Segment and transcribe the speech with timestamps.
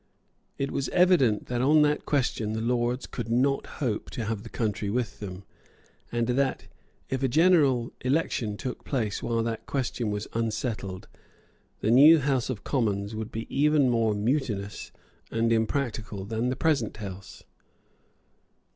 [0.57, 4.49] It was evident that on that question the Lords could not hope to have the
[4.49, 5.43] country with them,
[6.11, 6.65] and that,
[7.11, 11.07] if a general election took place while that question was unsettled,
[11.81, 14.91] the new House of Commons would be even more mutinous
[15.29, 17.43] and impracticable than the present House.